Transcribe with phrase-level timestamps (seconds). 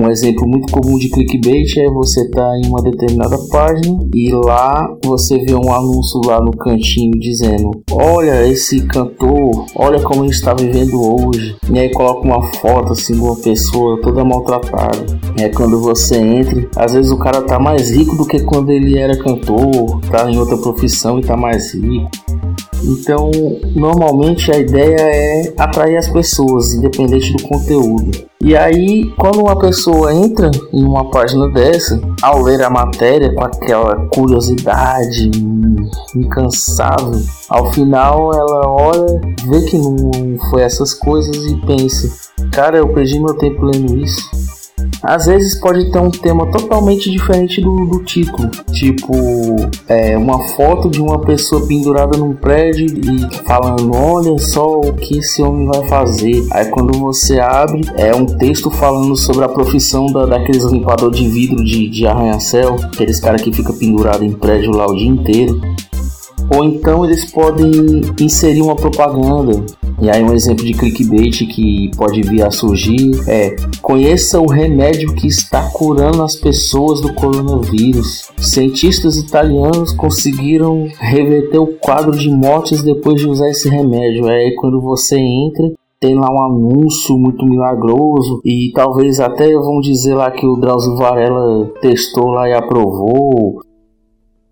[0.00, 4.32] Um exemplo muito comum de clickbait é você estar tá em uma determinada página e
[4.32, 10.32] lá você vê um anúncio lá no cantinho dizendo: Olha esse cantor, olha como ele
[10.32, 11.56] está vivendo hoje.
[11.70, 15.06] E aí coloca uma foto assim de uma pessoa toda maltratada.
[15.38, 18.98] É quando você entra, às vezes o cara tá mais rico do que quando ele
[18.98, 22.10] era cantor, tá em outra profissão e tá mais rico.
[22.84, 23.30] Então,
[23.76, 28.31] normalmente a ideia é atrair as pessoas, independente do conteúdo.
[28.44, 33.44] E aí, quando uma pessoa entra em uma página dessa, ao ler a matéria com
[33.44, 35.30] aquela curiosidade
[36.16, 42.12] incansável, ao final ela olha, vê que não foi essas coisas e pensa:
[42.50, 44.41] cara, eu perdi meu tempo lendo isso
[45.02, 49.12] às vezes pode ter um tema totalmente diferente do, do título, tipo
[49.88, 55.18] é, uma foto de uma pessoa pendurada num prédio e falando: Olha só o que
[55.18, 56.46] esse homem vai fazer.
[56.52, 61.28] Aí quando você abre, é um texto falando sobre a profissão da, daqueles limpadores de
[61.28, 65.60] vidro de, de arranha-céu, aqueles caras que fica pendurado em prédio lá o dia inteiro.
[66.54, 69.64] Ou então eles podem inserir uma propaganda
[70.02, 75.14] e aí um exemplo de clickbait que pode vir a surgir é: conheça o remédio
[75.14, 78.28] que está curando as pessoas do coronavírus.
[78.36, 84.28] Cientistas italianos conseguiram reverter o quadro de mortes depois de usar esse remédio.
[84.28, 90.14] É quando você entra tem lá um anúncio muito milagroso e talvez até vão dizer
[90.14, 93.60] lá que o Drauzio Varela testou lá e aprovou.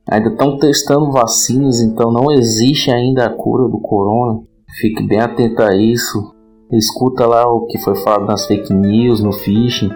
[0.09, 4.49] Ainda estão testando vacinas, então não existe ainda a cura do corona.
[4.79, 6.35] Fique bem atento a isso.
[6.73, 9.91] Escuta lá o que foi falado nas fake news, no phishing.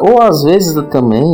[0.00, 1.24] Ou às vezes também,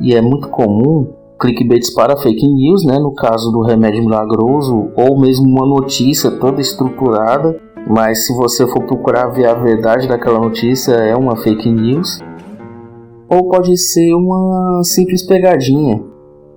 [0.00, 2.98] e é muito comum, clickbaits para fake news, né?
[2.98, 7.58] No caso do remédio milagroso, ou mesmo uma notícia toda estruturada,
[7.88, 12.20] mas se você for procurar ver a verdade daquela notícia, é uma fake news.
[13.26, 16.02] Ou pode ser uma simples pegadinha,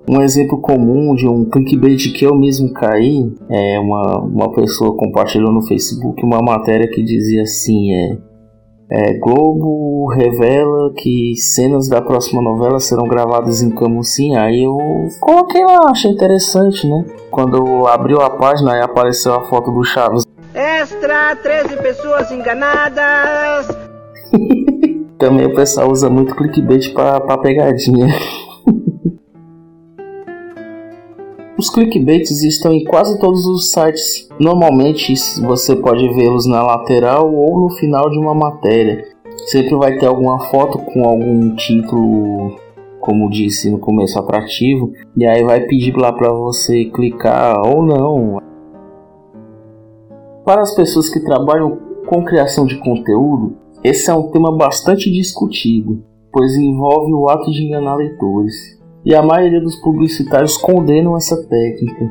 [0.08, 5.52] um exemplo comum de um clickbait que eu mesmo caí é uma, uma pessoa compartilhou
[5.52, 8.18] no Facebook uma matéria que dizia assim: é,
[8.92, 14.36] é, Globo revela que cenas da próxima novela serão gravadas em Camusim.
[14.36, 14.77] Aí eu
[15.19, 17.06] coloquei lá, achei interessante, né?
[17.31, 20.24] Quando abriu a página, aí apareceu a foto do Chaves.
[20.54, 23.68] Extra, 13 pessoas enganadas.
[25.18, 28.07] Também o pessoal usa muito clickbait para pegadinha.
[31.63, 34.27] Os clickbaits estão em quase todos os sites.
[34.38, 39.06] Normalmente você pode vê-los na lateral ou no final de uma matéria.
[39.45, 42.57] Sempre vai ter alguma foto com algum título,
[43.00, 48.42] como disse no começo, atrativo, e aí vai pedir lá para você clicar ou não.
[50.44, 56.04] Para as pessoas que trabalham com criação de conteúdo, esse é um tema bastante discutido,
[56.30, 62.09] pois envolve o ato de enganar leitores e a maioria dos publicitários condenam essa técnica.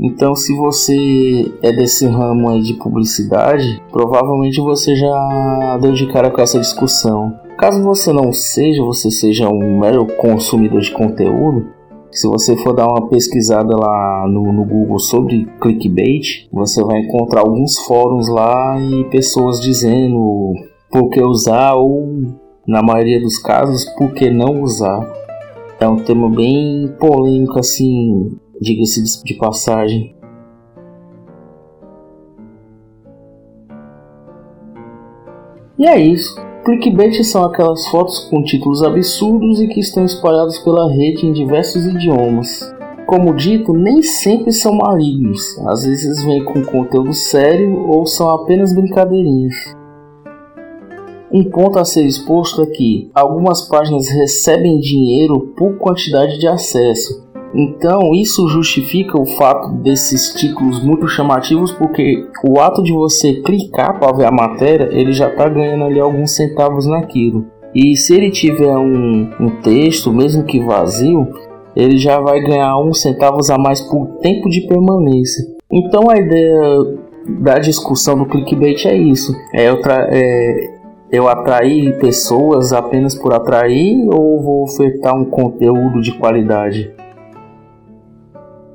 [0.00, 6.30] Então, se você é desse ramo aí de publicidade, provavelmente você já deu de cara
[6.30, 7.32] com essa discussão.
[7.58, 11.66] Caso você não seja, você seja um mero consumidor de conteúdo,
[12.12, 17.40] se você for dar uma pesquisada lá no, no, Google sobre clickbait, você vai encontrar
[17.40, 20.52] alguns fóruns lá e pessoas dizendo
[20.90, 22.20] por que usar ou,
[22.68, 25.00] na maioria dos casos, por que não usar.
[25.82, 30.14] É um tema bem polêmico, assim, diga-se de passagem.
[35.76, 36.40] E é isso.
[36.64, 41.84] Clickbait são aquelas fotos com títulos absurdos e que estão espalhados pela rede em diversos
[41.84, 42.72] idiomas.
[43.04, 48.72] Como dito, nem sempre são malignos, às vezes vêm com conteúdo sério ou são apenas
[48.72, 49.81] brincadeirinhas.
[51.32, 57.22] Um ponto a ser exposto é que algumas páginas recebem dinheiro por quantidade de acesso,
[57.54, 63.98] então, isso justifica o fato desses títulos muito chamativos, porque o ato de você clicar
[63.98, 67.46] para ver a matéria, ele já está ganhando ali alguns centavos naquilo.
[67.74, 71.28] E se ele tiver um, um texto, mesmo que vazio,
[71.76, 75.44] ele já vai ganhar uns centavos a mais por tempo de permanência.
[75.70, 76.60] Então, a ideia
[77.40, 80.71] da discussão do clickbait é isso: é eu, é,
[81.12, 86.90] eu atrair pessoas apenas por atrair ou vou ofertar um conteúdo de qualidade?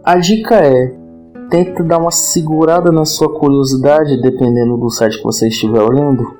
[0.03, 0.95] A dica é:
[1.49, 6.37] tente dar uma segurada na sua curiosidade, dependendo do site que você estiver olhando.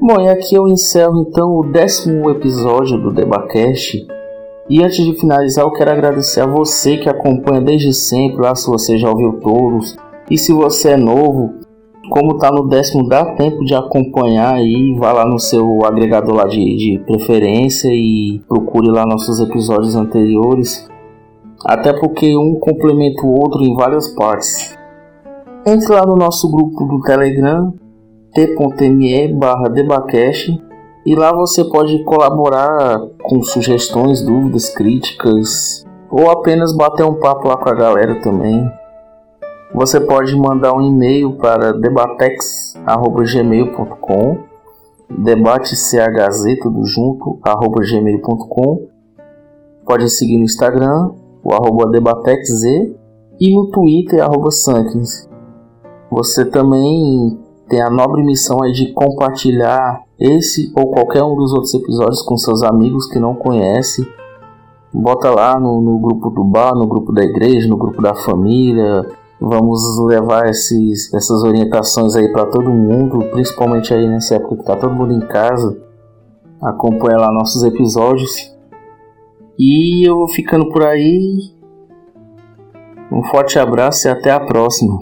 [0.00, 4.13] Bom, e aqui eu encerro então o décimo episódio do Debacast.
[4.68, 8.66] E antes de finalizar, eu quero agradecer a você que acompanha desde sempre, lá se
[8.66, 9.96] você já ouviu todos.
[10.30, 11.54] E se você é novo,
[12.08, 14.94] como tá no décimo, dá tempo de acompanhar aí.
[14.98, 20.88] Vá lá no seu agregador lá de, de preferência e procure lá nossos episódios anteriores.
[21.66, 24.76] Até porque um complementa o outro em várias partes.
[25.66, 27.72] Entre lá no nosso grupo do Telegram,
[28.32, 29.68] t.me barra
[31.06, 37.56] e lá você pode colaborar com sugestões, dúvidas, críticas ou apenas bater um papo lá
[37.56, 38.66] com a galera também.
[39.74, 44.38] Você pode mandar um e-mail para debatex@gmail.com,
[45.10, 48.86] debate chz tudo junto gmail.com.
[49.84, 51.10] Pode seguir no Instagram,
[51.42, 52.96] o arroba debatexz e
[53.54, 55.28] no Twitter arroba Sankins.
[56.10, 57.38] Você também
[57.68, 62.36] tem a nobre missão aí de compartilhar esse ou qualquer um dos outros episódios com
[62.36, 64.06] seus amigos que não conhecem.
[64.92, 69.04] Bota lá no, no grupo do bar, no grupo da igreja, no grupo da família,
[69.46, 74.74] Vamos levar esses, essas orientações aí para todo mundo, principalmente aí nessa época que tá
[74.74, 75.82] todo mundo em casa.
[76.62, 78.54] Acompanha lá nossos episódios.
[79.58, 81.52] E eu vou ficando por aí.
[83.12, 84.98] Um forte abraço e até a próxima.